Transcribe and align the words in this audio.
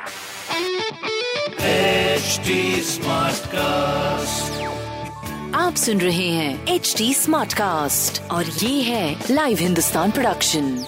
HD 0.00 0.06
Smartcast. 2.82 4.52
आप 5.54 5.74
सुन 5.74 6.00
रहे 6.00 6.28
हैं 6.28 6.66
एच 6.66 6.94
डी 6.98 7.14
स्मार्ट 7.14 7.52
कास्ट 7.52 8.30
और 8.30 8.44
ये 8.44 8.82
है 8.82 9.24
लाइव 9.30 9.58
हिंदुस्तान 9.58 10.10
प्रोडक्शन 10.10 10.84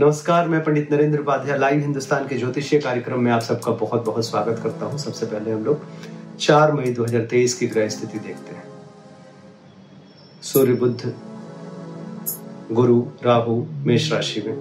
नमस्कार 0.00 0.48
मैं 0.48 0.64
पंडित 0.64 0.92
नरेंद्र 0.92 1.18
उपाध्याय 1.18 1.58
लाइव 1.58 1.80
हिंदुस्तान 1.80 2.28
के 2.28 2.38
ज्योतिषीय 2.38 2.80
कार्यक्रम 2.80 3.20
में 3.20 3.32
आप 3.32 3.40
सबका 3.40 3.72
बहुत 3.72 4.04
बहुत 4.04 4.26
स्वागत 4.26 4.60
करता 4.62 4.86
हूँ। 4.86 4.98
सबसे 4.98 5.26
पहले 5.26 5.50
हम 5.50 5.64
लोग 5.64 5.86
4 6.38 6.72
मई 6.72 6.94
2023 6.94 7.54
की 7.54 7.66
ग्रह 7.66 7.88
स्थिति 7.88 8.18
देखते 8.18 8.54
हैं। 8.54 8.64
सूर्य 10.42 10.72
बुद्ध 10.72 11.14
गुरु 12.72 13.02
राहु 13.24 13.64
मेष 13.70 14.12
राशि 14.12 14.40
में। 14.46 14.56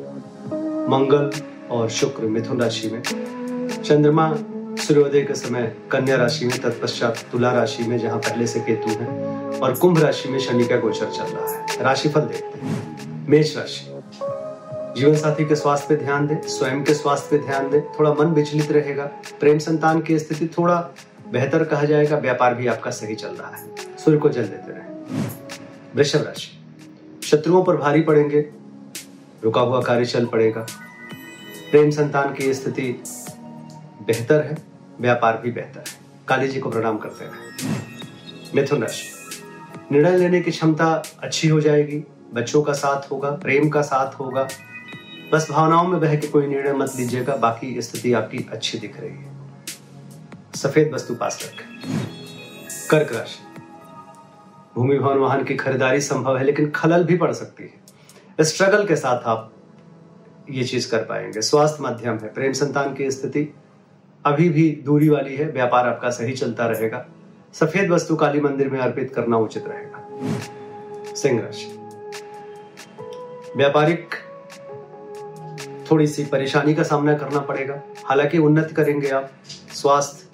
मंगल 0.90 1.55
और 1.71 1.89
शुक्र 1.89 2.23
मिथुन 2.23 2.61
राशि 2.61 2.89
में। 2.89 3.02
चंद्रमा, 3.84 4.38
सूर्योदय 4.77 5.21
के 5.21 5.34
समय 5.34 5.76
कन्या 5.91 6.16
राशि 6.16 6.45
में, 6.45 6.62
तत्पश्चात 6.62 7.26
तुला 7.31 7.52
राशि 7.52 7.84
में, 7.84 7.98
जहाँ 7.98 8.20
पहले 8.20 8.48
से 8.48 8.59
केतु 8.59 8.90
है, 8.90 9.07
और 9.59 9.73
कुंभ 9.73 9.99
राशि 9.99 10.30
में 10.30 10.40
शनि 10.40 10.66
का 10.66 10.77
गोचर 10.77 11.05
चल 11.05 11.23
रहा 11.23 11.49
है। 11.49 11.84
राशिफल 11.84 12.21
देखते 12.21 12.59
हैं। 12.59 12.98
मेष 13.30 13.57
राशि। 13.57 13.91
जीवन 15.02 15.16
साथी 15.16 15.45
के 15.45 15.55
स्वास्थ्य 15.55 15.88
पे 15.90 16.04
ध्यान 16.04 16.27
दें, 16.27 16.41
स्वयं 16.41 16.84
के 16.84 16.93
स्वास्थ्य 16.93 17.38
पे 17.38 17.45
ध्यान 17.45 17.70
दें, 17.70 17.82
थोड़ा 17.82 18.13
मन 18.13 18.26
विचलित 18.26 18.71
रहेगा, 18.71 19.04
प्रेम 19.40 19.59
संतान 19.59 20.02
की 20.02 20.20
स्थिति 20.20 20.48
थोड़ा 20.48 20.90
बेहतर 21.32 21.63
कहा 21.63 21.84
जाएगा, 21.84 22.18
व्यापार 22.18 22.55
भी 22.55 22.68
आपका 22.68 22.91
सही 22.91 23.16
चल 23.16 23.27
रहा 23.27 23.55
है। 23.55 23.76
सूर्य 23.98 24.18
को 24.18 24.29
जल 24.29 24.41
देते 24.41 24.71
रहे। 24.71 25.18
वृषभ 25.95 26.20
राशि। 26.20 26.52
शत्रुओं 27.27 27.63
पर 27.63 27.77
भारी 27.77 28.02
पड़ेंगे, 28.02 28.49
रुका 29.43 29.62
हुआ 29.62 29.82
कार्य 29.82 30.05
चल 30.05 30.26
पड़ेगा 30.26 30.66
प्रेम 31.75 31.91
संतान 31.91 32.34
की 32.34 32.53
स्थिति 32.53 33.03
बेहतर 34.07 34.43
है, 34.43 34.57
व्यापार 35.02 35.38
भी 35.38 35.51
बेहतर 35.51 35.79
है। 35.79 35.95
काली 36.27 36.48
जी 36.48 36.59
को 36.59 36.70
प्रणाम 36.70 36.98
करते 36.98 37.26
रहे 37.26 37.76
मिथुन 38.55 38.82
राशि। 38.82 39.07
निर्णय 39.91 40.17
लेने 40.17 40.41
की 40.41 40.51
क्षमता 40.51 41.04
अच्छी 41.20 41.48
हो 41.48 41.62
जाएगी, 41.62 42.04
बच्चों 42.34 42.63
का 42.63 42.73
साथ 42.73 43.12
होगा, 43.12 43.32
प्रेम 43.32 43.70
का 43.70 43.82
साथ 43.82 44.20
होगा। 44.20 44.48
बस 45.34 45.48
भावनाओं 45.51 45.87
में 45.87 46.01
बह 46.01 46.15
के 46.15 46.27
कोई 46.27 46.48
निर्णय 46.48 46.73
मत 46.73 46.95
लीजिएगा, 46.95 47.35
बाकी 47.35 47.82
स्थिति 47.82 48.13
आपकी 48.13 48.49
अच्छी 48.51 48.77
दिख 48.77 48.99
रही 48.99 49.15
है। 49.15 49.32
सफ़ेद 50.55 50.91
वस्तु 50.93 51.15
पास 51.15 51.39
रखें। 51.45 51.99
कर्क 52.89 53.13
राशि। 53.13 53.62
भूमि 54.76 54.99
भवन 54.99 55.17
वाहन 55.17 55.43
की 55.43 55.55
खरीदारी 55.55 56.01
संभव 56.01 56.37
है, 56.37 56.43
लेकिन 56.43 56.71
खलल 56.71 57.04
भी 57.04 57.17
पड़ 57.17 57.32
सकती 57.32 57.63
है। 57.63 57.73
स्ट्रगल 58.43 58.85
के 58.85 58.95
साथ 58.95 59.20
आप 59.27 59.51
ये 60.49 60.63
चीज़ 60.63 60.91
कर 60.91 60.98
पाएँगे। 60.98 61.41
स्वास्थ्य 61.41 61.84
मध्यम 61.84 62.18
है, 62.18 62.34
प्रेम 62.34 62.54
संतान 62.54 62.93
की 62.93 63.12
स्थिति 63.12 63.55
अभी 64.25 64.50
भी 64.50 64.81
दूरी 64.85 65.09
वाली 65.09 65.35
है, 65.35 65.51
व्यापार 65.51 65.88
आपका 65.88 66.09
सही 66.09 66.34
चलता 66.34 66.66
रहेगा। 66.66 67.06
सफ़ेद 67.53 67.91
वस्तु 67.91 68.16
काली 68.16 68.40
मंदिर 68.40 68.69
में 68.69 68.79
अर्पित 68.79 69.13
करना 69.16 69.38
उचित 69.38 69.63
रहेगा। 69.68 70.09
सिंह 71.13 71.41
राशि। 71.41 71.79
व्यापारिक 73.57 74.09
थोड़ी 75.91 76.07
सी 76.07 76.25
परेशानी 76.25 76.73
का 76.73 76.84
सामना 76.84 77.18
करना 77.18 77.40
पड़ेगा। 77.40 77.81
हालाँकि 78.06 78.38
उन्नत 78.38 78.72
करेंगे 78.72 79.09
आप, 79.09 79.31
स्वास्थ्य 79.73 80.28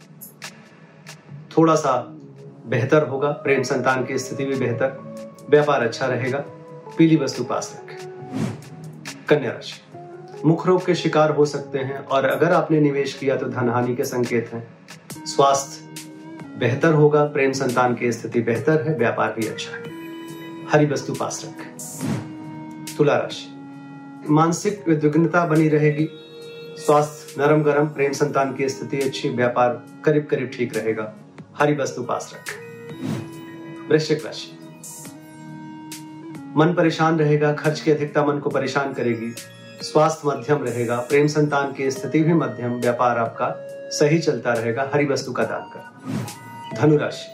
थोड़ा 1.58 1.76
सा 1.76 2.18
बेहतर 2.66 3.08
होगा, 3.08 3.32
प्रेम 3.32 3.64
संतान 3.64 4.06
की 4.06 4.18
स्थिति 4.20 4.46
भी 4.46 4.56
बेहतर, 4.56 5.16
व्यापार 5.50 5.84
अच्छा 5.84 6.06
रहेगा, 6.06 6.38
पीली 6.98 7.16
वस्तु 7.16 7.44
पास 7.44 7.82
रखें। 7.84 8.12
कन्या 9.30 9.52
राशि। 9.52 9.91
मुख 10.46 10.68
रोग 10.68 10.86
के 10.86 10.96
शिकार 10.96 11.32
हो 11.32 11.46
सकते 11.46 11.80
हैं, 11.80 12.06
और 12.06 12.26
अगर 12.26 12.52
आपने 12.52 12.80
निवेश 12.80 13.14
किया 13.14 13.36
तो 13.36 13.46
धन 13.46 13.70
हानि 13.70 13.96
के 13.96 14.04
संकेत 14.04 14.50
हैं। 14.54 14.68
स्वास्थ्य 15.26 15.92
बेहतर 16.60 16.94
होगा, 16.94 17.26
प्रेम 17.26 17.52
संतान 17.52 17.96
की 17.96 18.12
स्थिति 18.12 18.42
बेहतर 18.42 18.82
है, 18.82 18.98
व्यापार 18.98 19.36
भी 19.40 19.48
अच्छा 19.48 19.72
है। 19.72 19.84
हरी 20.70 20.86
वस्तु 20.86 21.14
पास 21.14 21.42
रखें। 21.46 21.78
तुला 22.98 23.18
राशि। 23.18 23.48
मानसिक 24.30 24.86
उद्विग्नता 24.88 25.46
बनी 25.46 25.68
रहेगी। 25.70 26.10
स्वास्थ्य 26.78 27.42
नरम 27.42 27.64
गरम 27.64 27.88
प्रेम 27.88 28.12
संतान 28.12 28.54
की 28.54 28.70
स्थिति 28.70 29.02
अच्छी, 29.02 29.30
व्यापार 29.30 29.84
करीब 30.06 30.28
करीब 30.32 30.52
ठीक 30.54 30.78
रहेगा। 30.78 31.16
हरी 31.60 31.76
वस्तु 31.76 32.04
पास 32.04 32.34
रखें। 32.34 33.90
वृश्चिक 33.90 34.26
राशि। 34.26 34.58
मन 36.58 36.74
परेशान 36.74 37.20
रहेगा, 37.20 37.54
खर्च 37.54 37.80
की 37.80 37.92
अधिकता 37.92 38.26
मन 38.26 38.40
को 38.40 38.50
परेशान 38.50 38.94
करेगी। 38.94 39.34
स्वास्थ्य 39.84 40.22
मध्यम 40.26 40.64
रहेगा, 40.64 40.98
प्रेम 40.98 41.28
संतान 41.28 41.74
की 41.74 41.92
स्थिति 41.92 42.20
भी 42.20 42.34
मध्यम, 42.34 42.80
व्यापार 42.80 43.18
आपका 43.18 43.56
सही 43.90 44.20
चलता 44.20 44.54
रहेगा, 44.54 44.92
हरी 44.94 45.06
वस्तु 45.06 45.32
का 45.32 45.44
दान 45.44 45.62
कर। 45.62 46.02
धनुराशि। 46.76 47.28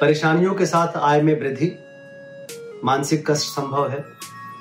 परेशानियों 0.00 0.54
के 0.54 0.66
साथ 0.66 0.96
आय 0.96 1.22
में 1.22 1.40
वृद्धि, 1.40 1.78
मानसिक 2.84 3.30
कष्ट 3.30 3.42
संभव 3.42 3.90
है, 3.90 4.04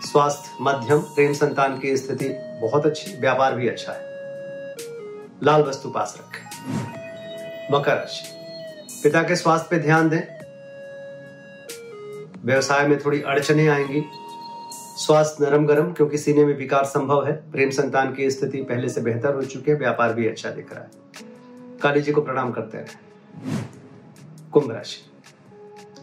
स्वास्थ्य 0.01 0.50
मध्यम, 0.61 1.00
प्रेम 1.00 1.34
संतान 1.34 1.79
की 1.79 1.97
स्थिति 1.97 2.29
बहुत 2.61 2.85
अच्छी, 2.85 3.17
व्यापार 3.17 3.55
भी 3.55 3.67
अच्छा 3.67 3.94
है। 3.94 4.01
लाल 5.44 5.61
वस्तु 5.61 5.90
पास 5.90 6.19
रखें। 6.19 6.44
मकर 7.72 7.95
राशि। 7.95 8.29
पिता 9.03 9.23
के 9.23 9.35
स्वास्थ्य 9.35 9.67
पे 9.72 9.78
ध्यान 9.78 10.09
दें। 10.09 10.44
व्यवसाय 12.45 12.88
में 12.88 13.00
थोड़ी 13.00 13.22
अड़चने 13.22 13.67
आएँगी 13.67 14.03
स्वास्थ्य 14.98 15.46
नरम 15.46 15.66
गरम, 15.66 15.92
क्योंकि 15.92 16.18
सीने 16.18 16.46
में 16.46 16.58
विकार 16.58 16.84
संभव 16.84 17.26
है। 17.26 17.52
प्रेम 17.52 17.70
संतान 17.70 18.14
की 18.14 18.31
स्थिति 18.31 18.58
पहले 18.58 18.90
से 18.90 19.02
बेहतर 19.02 19.36
हो 19.36 19.42
चुकी 19.42 19.72
है, 19.72 19.78
व्यापार 19.78 20.14
भी 20.14 20.28
अच्छा 20.28 20.50
दिख 20.50 20.74
रहा 20.74 20.81
है। 20.81 20.90
काली 21.81 22.02
जी 22.02 22.12
को 22.12 22.22
प्रणाम 22.22 22.52
करते 22.52 22.78
रहे 22.78 23.14
कुंभ 24.52 24.72
राशि। 24.72 25.09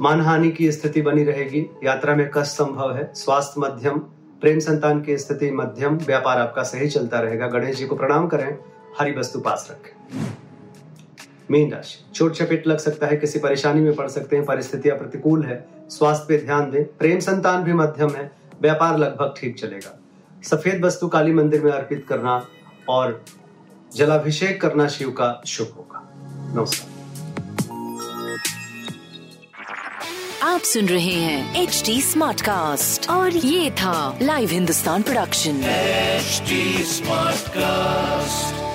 मानहानि 0.00 0.50
की 0.50 0.72
स्थिति 0.72 1.02
बनी 1.02 1.24
रहेगी। 1.24 1.66
यात्रा 1.84 2.14
में 2.14 2.30
कष्ट 2.34 2.52
संभव 2.52 2.96
है। 2.96 3.12
स्वास्थ्य 3.14 3.60
मध्यम, 3.60 3.98
प्रेम 4.40 4.58
संतान 4.58 5.02
की 5.02 5.18
स्थिति 5.18 5.50
मध्यम, 5.50 5.96
व्यापार 5.96 6.38
आपका 6.38 6.62
सही 6.62 6.88
चलता 6.88 7.20
रहेगा। 7.20 7.46
गणेश 7.46 7.76
जी 7.76 7.86
को 7.86 7.96
प्रणाम 7.96 8.26
करें। 8.26 8.58
हरी 8.98 9.12
वस्तु 9.12 9.40
पास 9.40 9.68
रखें। 9.70 10.26
मीन 11.50 11.72
राशि। 11.72 12.12
छोट 12.14 12.32
चपेट 12.32 12.66
लग 12.66 12.78
सकता 12.78 13.06
है, 13.06 13.16
किसी 13.16 13.38
परेशानी 13.38 13.80
में 13.80 13.94
पड़ 13.94 14.08
सकते 14.08 14.36
हैं, 14.36 14.44
परिस्थितियाँ 14.44 14.98
प्रतिकूल 14.98 15.42
है। 15.42 15.66
स्वास्थ्य 15.88 16.26
पे 16.28 16.44
ध्यान 16.44 16.70
दें। 16.70 16.84
प्रेम 16.84 17.18
संतान 17.18 17.64
भी 17.64 17.72
मध्यम 17.72 18.10
है। 18.10 18.39
व्यापार 18.62 18.98
लगभग 18.98 19.34
ठीक 19.38 19.58
चलेगा। 19.58 19.98
सफ़ेद 20.44 20.84
वस्तु 20.84 21.08
काली 21.08 21.32
मंदिर 21.32 21.62
में 21.62 21.72
अर्पित 21.72 22.06
करना 22.08 22.46
और 22.88 23.24
जलाभिषेक 23.96 24.60
करना 24.60 24.88
शिव 24.88 25.10
का 25.10 25.42
शुभ 25.46 25.74
होगा। 25.76 26.08
नमस्कार। 26.56 26.88
आप 30.42 30.60
सुन 30.60 30.86
रहे 30.86 31.14
हैं 31.14 31.62
एच 31.62 31.82
डी 31.86 32.00
स्मार्ट 32.02 32.40
कास्ट 32.40 33.10
और 33.10 33.30
ये 33.30 33.70
था 33.70 34.18
live 34.22 34.50
Hindustan 34.50 35.02
production 35.02 35.60
smart 35.60 37.40
Smartcast. 37.50 38.69